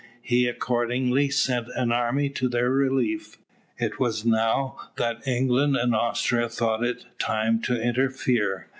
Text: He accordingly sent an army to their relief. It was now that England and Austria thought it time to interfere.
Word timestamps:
He 0.23 0.47
accordingly 0.47 1.29
sent 1.29 1.67
an 1.75 1.91
army 1.91 2.27
to 2.29 2.49
their 2.49 2.71
relief. 2.71 3.37
It 3.77 3.99
was 3.99 4.25
now 4.25 4.77
that 4.97 5.21
England 5.27 5.75
and 5.77 5.93
Austria 5.93 6.49
thought 6.49 6.83
it 6.83 7.05
time 7.19 7.61
to 7.61 7.79
interfere. 7.79 8.65